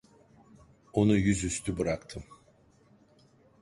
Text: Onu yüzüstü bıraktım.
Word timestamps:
Onu 0.93 1.15
yüzüstü 1.15 1.77
bıraktım. 1.77 2.23